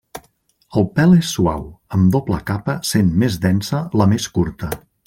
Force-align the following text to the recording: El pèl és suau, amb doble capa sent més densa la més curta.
El 0.79 0.87
pèl 0.95 1.13
és 1.17 1.33
suau, 1.37 1.67
amb 1.99 2.09
doble 2.17 2.41
capa 2.49 2.77
sent 2.95 3.15
més 3.25 3.39
densa 3.49 3.87
la 4.03 4.13
més 4.15 4.31
curta. 4.39 4.77